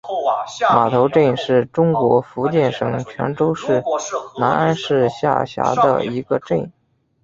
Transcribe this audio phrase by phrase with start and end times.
[0.73, 3.83] 码头镇是中国福建省泉州市
[4.39, 6.71] 南安市下辖的一个镇。